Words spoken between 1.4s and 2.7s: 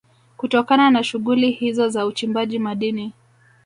hizo za uchimbaji